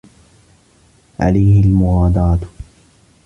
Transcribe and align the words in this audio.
عليه 1.19 1.63
المغادرة. 1.63 2.47